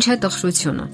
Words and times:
Ինչ 0.00 0.06
է 0.08 0.14
տխրությունը։ 0.16 0.84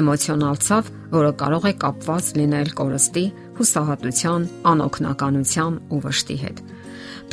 Էմոցիոնալ 0.00 0.60
ցավ, 0.64 0.86
որը 1.10 1.32
կարող 1.42 1.66
է 1.68 1.72
կապված 1.82 2.30
լինել 2.38 2.70
կորստի, 2.78 3.24
հուսահատության, 3.58 4.46
անօքնականության 4.70 5.76
ու 5.92 6.00
վշտի 6.06 6.36
հետ։ 6.44 6.62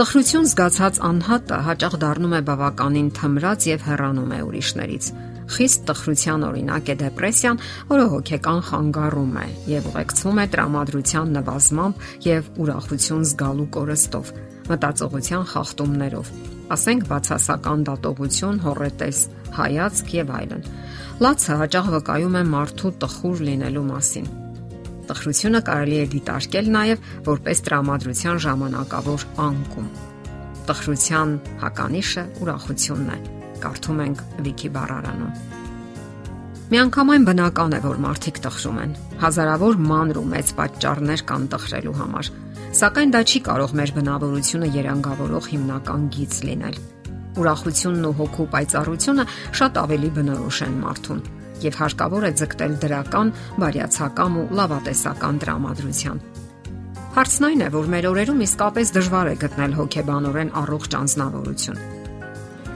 Տխրություն 0.02 0.50
զգացած 0.52 1.00
անհատը 1.08 1.62
հաճախ 1.72 1.98
դառնում 2.04 2.36
է 2.36 2.44
բավականին 2.52 3.10
թմրած 3.16 3.70
եւ 3.72 3.88
հեռանում 3.88 4.36
է 4.36 4.44
ուրիշներից։ 4.52 5.10
Խիստ 5.56 5.88
տխրության 5.88 6.48
օրինակ 6.52 6.92
է 6.92 6.96
դեպրեսիան, 7.08 7.66
որը 7.96 8.06
հոգեկան 8.12 8.64
խանգարում 8.68 9.36
է 9.40 9.50
եւ 9.72 9.92
ուղեկցվում 9.96 10.42
է 10.44 10.50
տրամադրության 10.52 11.38
նվազմամբ 11.40 12.08
եւ 12.28 12.56
ուրախություն 12.60 13.28
զգալու 13.32 13.72
կորստով, 13.80 14.34
մտածողության 14.68 15.48
խախտումներով, 15.56 16.36
ասենք 16.76 17.08
բացասական 17.12 17.88
դատողություն, 17.92 18.62
հորետես, 18.68 19.24
հայացք 19.58 20.14
եւ 20.22 20.38
այլն։ 20.42 20.70
Լացը 21.22 21.58
հաճախ 21.64 21.92
վկայում 21.98 22.38
է 22.42 22.46
մարդու 22.52 22.96
տխուր 23.02 23.44
լինելու 23.52 23.90
մասին 23.92 24.32
տխրությունը 25.12 25.60
կարելի 25.68 25.98
է 26.00 26.04
դիտարկել 26.12 26.68
նաև 26.72 27.08
որպես 27.28 27.62
տրամադրության 27.68 28.38
ժամանակավոր 28.46 29.26
անկում։ 29.46 29.88
Տխրության 30.70 31.34
հականիշը 31.64 32.24
ուրախությունն 32.46 33.10
է։ 33.12 33.18
Կարդում 33.66 34.00
ենք 34.06 34.22
Վիկի 34.46 34.70
բառարանում։ 34.78 35.34
Միանգամայն 36.72 37.26
բնական 37.28 37.76
է, 37.76 37.80
որ 37.84 37.98
մարդիկ 38.06 38.38
տխրում 38.46 38.78
են։ 38.86 38.94
Հազարավոր 39.22 39.82
մանր 39.92 40.20
ու 40.22 40.28
մեծ 40.32 40.54
պատճառներ 40.62 41.24
կան 41.32 41.48
տխրելու 41.52 41.96
համար, 42.00 42.32
սակայն 42.72 43.10
դա 43.12 43.20
չի 43.28 43.40
կարող 43.44 43.72
մեր 43.76 43.92
բնավորությունը 43.98 44.68
երանգավորող 44.72 45.48
հիմնական 45.52 46.04
գիծ 46.16 46.36
լինել։ 46.48 46.76
Ուրախությունն 47.42 48.06
ու 48.08 48.12
հոգու 48.20 48.46
պայծառությունը 48.54 49.26
շատ 49.60 49.80
ավելի 49.82 50.12
բնորոշ 50.18 50.60
են 50.68 50.78
մարդուն 50.84 51.20
եւ 51.62 51.80
հարկավոր 51.82 52.28
է 52.28 52.32
ձգտել 52.42 52.78
դրական, 52.84 53.34
բարյացակամ 53.62 54.38
ու 54.42 54.46
լավատեսական 54.60 55.42
տրամադրության։ 55.44 56.22
Հարցն 57.12 57.48
այն 57.52 57.62
է, 57.62 57.68
որ 57.76 57.92
մեր 57.92 58.08
օրերում 58.12 58.44
իսկապես 58.48 58.94
դժվար 58.96 59.32
է 59.32 59.36
գտնել 59.44 59.76
հոգեբանորեն 59.82 60.54
առողջ 60.62 60.96
անznավորություն։ 61.02 61.82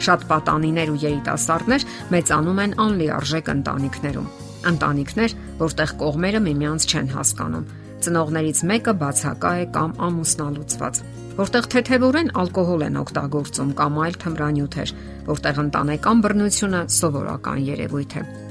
Շատ 0.05 0.27
պատանիներ 0.27 0.91
ու 0.91 0.99
երիտասարդներ 1.05 1.87
մեծանում 2.11 2.61
են 2.65 2.75
անլիարժեք 2.83 3.51
ընտանիքներում։ 3.55 4.29
Ընտանիքներ, 4.75 5.35
որտեղ 5.63 5.97
կողմերը 6.03 6.45
միմյանց 6.45 6.87
չեն 6.91 7.11
հասկանում։ 7.15 7.67
Ծնողներից 8.05 8.59
մեկը 8.69 8.93
բացակա 9.01 9.51
է 9.61 9.67
կամ 9.75 9.93
ամուսնալուծված, 10.07 10.99
որտեղ 11.41 11.69
թեթևորեն 11.73 12.33
ալկոհոլ 12.45 12.85
են 12.85 13.01
օգտագործում 13.01 13.75
կամ 13.81 14.01
այլ 14.05 14.19
թմրանյութեր, 14.25 14.95
որտեղ 15.33 15.61
ընտանեկան 15.65 16.25
բռնությունը 16.29 16.87
սովորական 17.01 17.63
երևույթ 17.73 18.19
է։ 18.21 18.44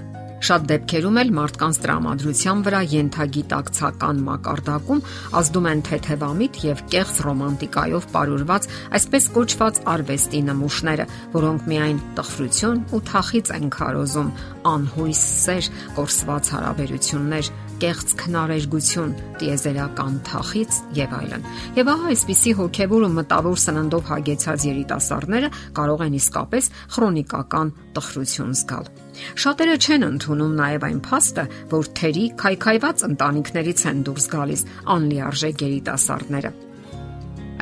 Շատ 0.45 0.64
դեպքերում 0.70 1.19
էլ 1.23 1.31
մարդկանց 1.39 1.77
տրամադրության 1.84 2.64
վրա 2.64 2.81
յենթագիտակցական 2.95 4.19
մակարդակում 4.28 5.05
ազդում 5.41 5.69
են 5.70 5.83
թեթևամիտ 5.89 6.59
եւ 6.64 6.83
կեղծ 6.95 7.20
ռոմանտիկայով 7.25 8.09
ապարուրված 8.14 8.69
այսպես 8.98 9.28
կոչված 9.34 9.81
արվեստի 9.95 10.41
նմուշները, 10.48 11.06
որոնք 11.34 11.65
միայն 11.72 12.03
տխրություն 12.19 12.83
ու 12.95 13.00
թախից 13.11 13.53
են 13.55 13.70
քարոզում, 13.75 14.28
անհույս 14.75 15.22
սեր, 15.45 15.70
կորսված 15.98 16.50
հարաբերություններ, 16.55 17.50
կեղծ 17.84 18.15
քնարերգություն, 18.20 19.17
տիեզերական 19.41 20.20
թախից 20.28 20.78
եւ 21.00 21.17
այլն։ 21.19 21.48
Եվ 21.81 21.91
ահա 21.95 22.12
այսպիսի 22.15 22.55
հոգեվոր 22.61 23.09
ու 23.09 23.15
մտավոր 23.19 23.65
սննդով 23.65 24.12
հագեցած 24.15 24.69
երիտասարդները 24.70 25.50
կարող 25.81 26.06
են 26.06 26.20
իսկապես 26.20 26.70
քրոնիկական 26.95 27.75
տխրություն 27.99 28.54
զգալ։ 28.62 29.03
Շատերը 29.44 29.75
չեն 29.78 30.06
ընդունում 30.08 30.54
նաև 30.58 30.86
այն 30.88 31.00
փաստը, 31.04 31.44
որ 31.70 31.91
թերի 31.98 32.25
քայքայված 32.41 33.04
ընտանիքներից 33.08 33.84
են 33.91 34.02
դուրս 34.08 34.26
գալիս 34.34 34.64
անլիարժեք 34.94 35.64
երիտասարդները։ 35.64 36.52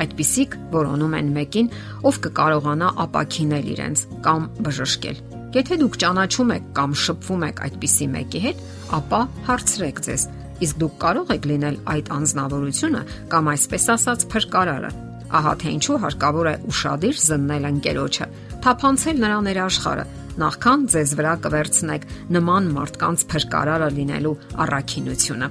Այդպիսիք 0.03 0.55
որոնում 0.73 1.13
են 1.19 1.29
մեկին, 1.37 1.67
ով 2.09 2.19
կկարողանա 2.25 2.87
ապակինել 3.03 3.67
իրենց 3.73 4.05
կամ 4.25 4.47
բժշկել։ 4.65 5.19
Եթե 5.53 5.75
դուք 5.83 5.97
ճանաչում 6.01 6.53
եք 6.53 6.69
կամ 6.79 6.95
շփվում 7.03 7.43
եք 7.47 7.59
այդպիսի 7.67 8.07
մեկի 8.13 8.39
հետ, 8.43 8.63
ապա 8.97 9.19
հարցրեք 9.49 10.01
ձեզ, 10.07 10.23
իսկ 10.65 10.79
դուք 10.81 10.95
կարող 11.03 11.33
եք 11.35 11.45
լինել 11.51 11.77
այդ 11.93 12.09
անznավորությունը 12.17 13.01
կամ 13.33 13.51
այսպես 13.53 13.85
ասած 13.93 14.25
փրկարարը։ 14.33 14.91
Ահա 15.33 15.53
թե 15.61 15.69
ինչու 15.77 15.99
հարկավոր 16.03 16.49
է 16.49 16.55
ուրشادիր 16.73 17.21
զննել 17.23 17.69
ընկերոջը, 17.69 18.27
թափանցել 18.65 19.21
նրա 19.23 19.37
ներաշխարը, 19.49 20.03
նախքան 20.41 20.85
ձեզ 20.93 21.11
վրա 21.19 21.33
կվերցնեք 21.43 22.07
նման 22.33 22.71
մարդկանց 22.73 23.25
փրկարարը 23.33 23.89
լինելու 23.97 24.37
առաքինությունը։ 24.63 25.49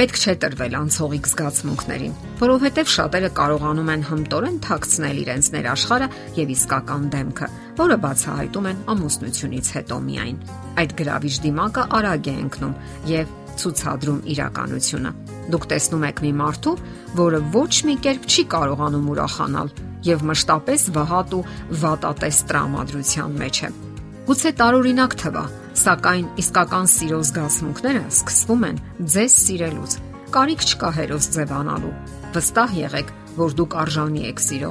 Պետք 0.00 0.16
չէ 0.16 0.34
տրվել 0.40 0.74
անցողիկ 0.78 1.26
զգացմունքներին, 1.28 2.12
որովհետև 2.40 2.90
շատերը 2.94 3.30
կարողանում 3.36 3.90
են 3.94 4.04
հմտորեն 4.08 4.56
թաքցնել 4.64 5.18
իրենց 5.20 5.50
ներաշխարը 5.56 6.08
եւ 6.38 6.52
իսկական 6.54 7.04
դեմքը, 7.12 7.48
որը 7.80 7.98
բացահայտում 8.06 8.68
են 8.70 8.80
ամուսնությունից 8.94 9.70
հետո 9.76 9.98
միայն։ 10.06 10.40
Այդ 10.80 10.96
գրավիչ 11.00 11.34
դիմակը 11.44 11.84
արագ 12.00 12.30
է 12.30 12.34
ընկնում 12.46 12.74
եւ 13.10 13.36
ցուցադրում 13.60 14.24
իրականությունը։ 14.30 15.12
Դուք 15.50 15.68
տեսնում 15.74 16.08
եք 16.08 16.24
մի 16.24 16.32
մարդու, 16.40 16.74
որը 17.20 17.40
ոչ 17.60 17.74
մի 17.90 17.98
կերպ 18.06 18.26
չի 18.30 18.46
կարողանում 18.56 19.12
ուրախանալ 19.16 19.74
եւ 20.06 20.26
մշտապես 20.30 20.88
վհատ 20.96 21.36
ու 21.36 21.44
վատատես 21.84 22.42
տրամադրության 22.48 23.38
մեջ 23.44 23.64
է։ 23.68 23.89
Գուցե 24.30 24.50
տարօրինակ 24.60 25.14
թվա, 25.18 25.40
Սակայն 25.80 26.26
իսկական 26.38 26.88
սիրո 26.92 27.16
զգացմունքները 27.26 28.02
սկսվում 28.12 28.60
են 28.68 28.76
ձեզ 29.14 29.38
սիրելուց։ 29.44 29.94
Կարիք 30.36 30.62
չկա 30.66 30.90
հերոս 30.98 31.26
ձևանալու։ 31.34 31.90
Վստահ 32.36 32.76
եղեք, 32.78 33.10
որ 33.40 33.56
դուք 33.58 33.74
արժանի 33.80 34.22
եք 34.30 34.42
սիրո։ 34.44 34.70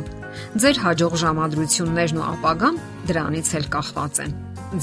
Ձեր 0.63 0.79
հաջող 0.83 1.17
ժամադրություններն 1.23 2.21
ու 2.21 2.27
ապագան 2.29 2.79
դրանից 3.09 3.51
էլ 3.59 3.67
կախված 3.75 4.21
են։ 4.23 4.37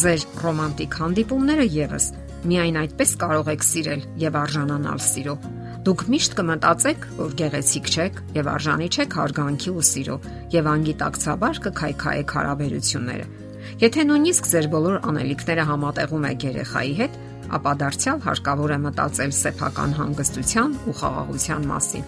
Ձեր 0.04 0.26
ռոմանտիկ 0.44 0.98
հանդիպումները 1.00 1.66
եւս 1.76 2.10
միայն 2.52 2.78
այդպես 2.84 3.16
կարող 3.24 3.50
եք 3.56 3.66
սիրել 3.70 4.04
եւ 4.26 4.38
արժանանալ 4.44 5.00
սիրո։ 5.06 5.38
Դուք 5.86 6.06
միշտ 6.12 6.36
կմտածեք, 6.36 7.08
որ 7.16 7.34
գեղեցիկ 7.40 7.90
չեք 7.96 8.22
եւ 8.36 8.52
արժանի 8.58 8.92
չեք 8.92 9.18
հարգանքի 9.22 9.72
ու 9.72 9.88
սիրո 9.94 10.20
եւ 10.58 10.70
անգիտակցաբար 10.76 11.64
կքայքայեք 11.66 12.36
հարաբերությունները 12.36 13.45
Եթե 13.76 14.04
նույնիսկ 14.08 14.46
ձեր 14.48 14.66
բոլոր 14.72 14.94
անելիքները 15.04 15.64
համատեղում 15.68 16.22
եք 16.26 16.44
երեխայի 16.46 16.92
հետ, 16.96 17.16
ապա 17.56 17.72
դարձյալ 17.82 18.20
հարկավոր 18.24 18.72
է 18.72 18.78
մտածել 18.84 19.32
սեփական 19.36 19.90
հանգստության 19.98 20.76
ու 20.88 20.94
խաղաղության 21.00 21.66
մասին, 21.70 22.06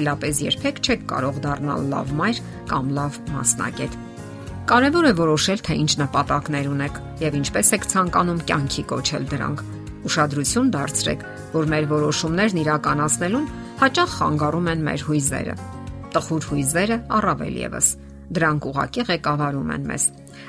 այլապես 0.00 0.40
երբեք 0.46 0.80
չեք 0.80 1.04
կարող 1.10 1.40
դառնալ 1.44 1.84
լավ 1.92 2.14
մայր 2.20 2.40
կամ 2.72 2.88
լավ 2.96 3.18
մասնագետ։ 3.34 3.98
Կարևոր 4.70 5.10
է 5.10 5.12
որոշել, 5.20 5.60
թե 5.68 5.76
ինչ 5.84 5.92
նպատակներ 6.00 6.70
ունեք 6.72 7.00
եւ 7.20 7.36
ինչպես 7.40 7.72
եք 7.76 7.84
ցանկանում 7.92 8.40
կյանքի 8.48 8.84
կոչել 8.94 9.24
դրանք։ 9.34 9.64
Ուշադրություն 10.08 10.70
դարձրեք, 10.72 11.26
որ 11.52 11.68
մեր 11.74 11.90
որոշումներն 11.90 12.62
իրականացնելուն 12.64 13.50
հաճախ 13.84 14.16
խանգարում 14.20 14.72
են 14.72 14.86
մեր 14.88 15.04
հույզերը։ 15.10 15.58
Տխուր 16.16 16.48
հույզերը 16.48 16.98
առավել 17.20 17.60
եւս 17.66 17.90
դրանք 18.30 18.66
ուղակի 18.70 19.04
ղեկավարում 19.10 19.70
են 19.74 19.86
մեզ։ 19.90 20.04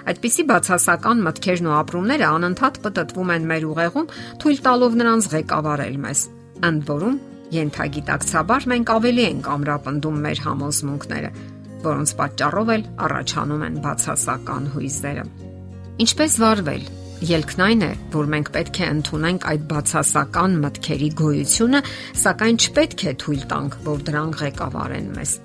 Այդպիսի 0.09 0.45
բացասական 0.51 1.23
մտքերն 1.27 1.67
ու 1.69 1.75
ապրումները 1.77 2.29
անընդհատ 2.31 2.79
պատտվում 2.85 3.33
են 3.35 3.49
մեր 3.51 3.67
ուղեղում, 3.71 4.07
թույլ 4.41 4.61
տալով 4.67 4.95
նրանց 5.01 5.27
ղեկավարել 5.35 5.99
մեզ։ 6.05 6.23
Ընդ 6.71 6.87
որում, 6.91 7.19
յենթագիտակցաբար 7.51 8.67
մենք 8.71 8.93
ավելի 8.95 9.27
ենք 9.31 9.51
ամրապնդում 9.55 10.23
մեր 10.25 10.41
համոզմունքները, 10.47 11.31
որոնց 11.85 12.15
պատճառով 12.21 12.73
էլ 12.77 12.87
առաջանում 13.11 13.67
են 13.67 13.77
բացասական 13.85 14.73
հույզերը։ 14.75 15.29
Ինչպես 16.01 16.41
վարվել 16.41 16.89
Ելքն 17.21 17.61
այն 17.61 17.83
է, 17.85 17.89
որ 18.15 18.29
մենք 18.33 18.47
պետք 18.55 18.79
է 18.81 18.87
ընդունենք 18.95 19.45
այդ 19.51 19.67
բացասական 19.69 20.57
մտքերի 20.63 21.09
գոյությունը, 21.21 21.83
սակայն 22.23 22.59
չպետք 22.65 23.05
է 23.13 23.15
թույլ 23.21 23.47
տանք, 23.53 23.79
որ 23.91 24.03
դրանք 24.09 24.41
ղեկավարեն 24.41 25.15
մեզ։ 25.21 25.39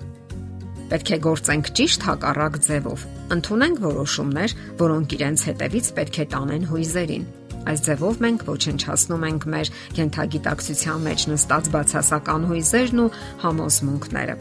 Պետք 0.87 1.09
է 1.11 1.17
գործենք 1.25 1.73
ճիշտ 1.77 2.05
հակառակ 2.07 2.61
ձևով։ 2.67 3.01
Ընթունենք 3.35 3.81
որոշումներ, 3.83 4.53
որոնք 4.79 5.15
իրենց 5.17 5.43
հետևից 5.49 5.89
պետք 5.97 6.19
է 6.23 6.25
տանեն 6.31 6.71
հույզերին։ 6.71 7.25
Այս 7.67 7.81
ձևով 7.83 8.19
մենք 8.23 8.43
ոչնչացնում 8.47 9.23
ենք 9.27 9.45
մեր 9.51 9.69
յենթագիտակցության 9.97 11.01
մեջ 11.07 11.25
նստած 11.33 11.65
բացասական 11.73 12.45
հույզերն 12.47 13.01
ու 13.03 13.07
համոզմունքները։ 13.43 14.35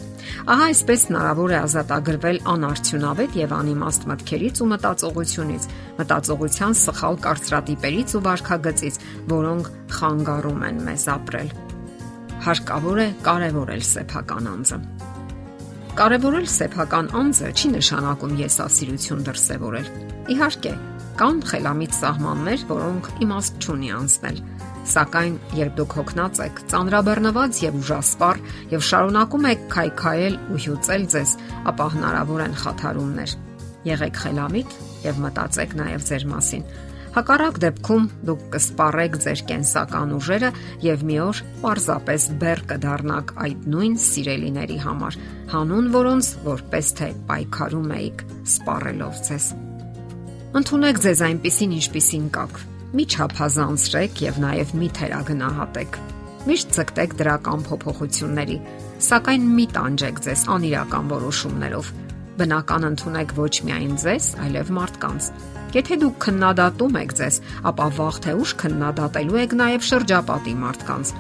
Ահա 0.55 0.69
այսպես 0.71 1.07
հնարավոր 1.11 1.55
է 1.57 1.59
ազատագրվել 1.67 2.39
անարդյունավետ 2.55 3.41
եւ 3.43 3.57
անիմաստ 3.59 4.09
մտքերից 4.13 4.63
ու 4.63 4.71
մտածողությունից, 4.77 5.69
մտածողության 5.99 6.79
սխալ 6.87 7.21
կարծրատիպերից 7.27 8.15
ու 8.15 8.25
վարքագծից, 8.31 9.03
որոնք 9.35 9.75
խանգարում 9.99 10.65
են 10.71 10.81
մեզ 10.87 11.11
ապրել։ 11.19 11.53
Հարկավոր 12.47 12.99
է 13.03 13.11
կարևորել 13.27 13.87
սեփական 13.91 14.51
անձը։ 14.55 14.83
Կարևորել 15.97 16.45
սեփական 16.53 17.07
անձը 17.17 17.51
չի 17.57 17.69
նշանակում 17.73 18.33
եսասիրություն 18.37 19.23
դրսևորել։ 19.25 19.87
Իհարկե, 20.35 20.73
Կան 21.17 21.39
խելամիտ 21.49 21.95
սահմաններ, 21.97 22.65
որոնք 22.69 23.07
իմաստ 23.25 23.65
չունի 23.65 23.89
անցնել։ 23.97 24.43
Սակայն 24.93 25.39
երբ 25.57 25.79
դուք 25.79 25.97
հոգնած 25.97 26.41
եք, 26.45 26.61
ծանրաբեռնված 26.73 27.61
եւ 27.65 27.79
ուժասպառ 27.81 28.43
եւ 28.75 28.85
շարունակում 28.91 29.49
եք 29.55 29.65
քայքայել 29.73 30.37
ու 30.53 30.61
հյուծել 30.67 31.09
ձեզ, 31.17 31.33
ապա 31.73 31.87
հնարավոր 31.97 32.45
են 32.45 32.59
խաթարումներ։ 32.61 33.35
Եղեք 33.89 34.21
խելամիտ 34.27 34.77
եւ 35.07 35.25
մտածեք 35.25 35.75
նաեւ 35.81 36.07
ձեր 36.13 36.29
մասին։ 36.37 36.69
Հակառակ 37.17 37.59
դեպքում 37.63 38.07
դուք 38.29 38.41
կսպառեք 38.53 39.15
ձեր 39.25 39.43
կենսական 39.49 40.11
ուժերը 40.19 40.51
եւ 40.85 41.05
մի 41.09 41.15
օր 41.25 41.39
պարզապես 41.63 42.27
բեռ 42.43 42.61
կդառնաք 42.73 43.33
այդ 43.47 43.63
նույն 43.73 43.95
սիրելիների 44.05 44.77
համար, 44.83 45.17
հանուն 45.55 45.89
որոնց 45.97 46.29
որպես 46.45 46.93
թե 47.01 47.09
պայքարում 47.31 47.95
եք 47.97 48.25
սպառելով 48.53 49.23
ձեզ։ 49.31 49.49
Ընթունեք 50.61 51.01
ձեզ 51.07 51.25
այնպիսին, 51.31 51.73
ինչպիսին 51.81 52.29
կաք։ 52.37 52.61
Մի 52.97 53.05
չափազանցրեք 53.17 54.23
եւ 54.27 54.41
նաեւ 54.45 54.75
մի 54.77 54.89
թերագնահատեք։ 55.01 56.01
Միշտ 56.47 56.77
ցկտեք 56.77 57.17
դրական 57.17 57.65
փոփոխությունների, 57.67 58.59
սակայն 59.09 59.49
մի 59.57 59.67
տանջեք 59.73 60.21
ձեզ 60.29 60.45
անիրական 60.57 61.09
որոշումներով։ 61.17 61.97
Բնական 62.37 62.91
ընդունեք 62.93 63.37
ոչ 63.37 63.55
միայն 63.67 63.95
ձեզ, 64.03 64.33
այլև 64.47 64.73
մարդկանց 64.77 65.31
Եթե 65.77 65.97
դուք 66.01 66.15
քննադատում 66.23 66.95
եք 67.03 67.11
ձեզ, 67.19 67.37
ապա 67.69 67.87
վաղ 67.97 68.19
թե 68.25 68.33
ուշ 68.41 68.53
քննադատելու 68.63 69.41
եք 69.43 69.55
նաև 69.61 69.83
շրջապատի 69.89 70.55
մարդկանց։ 70.63 71.11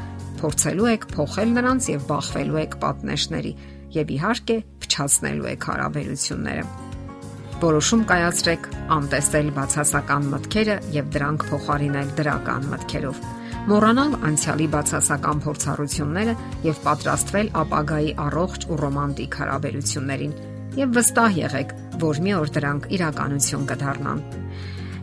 Փորձելու 0.40 0.88
եք 0.92 1.06
փոխել 1.12 1.52
նրանց 1.56 1.88
եւ 1.90 2.06
բախվելու 2.08 2.60
եք 2.62 2.76
պատնեշների 2.84 3.52
եւ 3.96 4.12
իհարկե 4.16 4.56
փչացնելու 4.86 5.50
եք 5.52 5.66
հարաբերությունները։ 5.70 6.64
Որոշում 7.66 8.02
կայացրեք 8.12 8.70
անտեսել 8.96 9.48
բացասական 9.56 10.26
մտքերը 10.32 10.76
եւ 10.96 11.12
դրանք 11.16 11.46
փոխարինել 11.50 12.10
դրական 12.20 12.66
մտքերով 12.72 13.22
մոռանալ 13.66 14.12
անցյալի 14.28 14.66
բացասական 14.72 15.40
փորձառությունները 15.42 16.34
եւ 16.66 16.76
պատրաստվել 16.84 17.48
ապագայի 17.62 18.12
առողջ 18.26 18.66
ու 18.70 18.76
ռոմանտիկ 18.82 19.38
հարաբերություններին 19.40 20.36
եւ 20.76 20.96
վստահ 20.96 21.37
եղեք, 21.40 21.75
որ 22.02 22.20
մի 22.25 22.32
օր 22.37 22.52
դրանք 22.56 22.88
իրականություն 22.96 23.67
կդառնան։ 23.70 24.23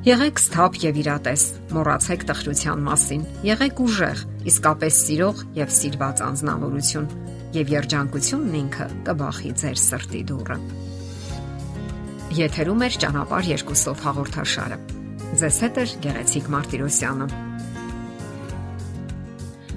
Եղեք 0.04 0.42
սթափ 0.44 0.78
եւ 0.84 0.98
իրատես, 1.00 1.44
մոռացեք 1.74 2.26
տխրության 2.28 2.82
մասին։ 2.84 3.22
Եղեք 3.48 3.78
ուժեղ, 3.86 4.24
իսկապես 4.52 4.98
սիրող 5.08 5.44
եւ 5.58 5.72
սիրված 5.78 6.24
անznավորություն, 6.28 7.08
եւ 7.56 7.72
երջանկությունն 7.78 8.58
ինքը 8.64 8.88
կբախի 9.08 9.54
ձեր 9.64 9.80
սրտի 9.84 10.24
դուռը։ 10.34 10.60
Եթերում 12.44 12.84
է 12.84 12.92
ճանապարհ 13.04 13.50
երկուսով 13.54 14.06
հաղորդաշարը։ 14.10 14.78
Ձեզ 15.40 15.58
հետ 15.64 15.82
է 15.84 15.88
Գեղեցիկ 16.04 16.54
Մարտիրոսյանը։ 16.54 17.53